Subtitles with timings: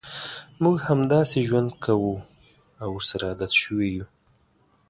[0.63, 2.13] موږ همداسې ژوند کوو
[2.81, 4.05] او ورسره عادت شوي یوو.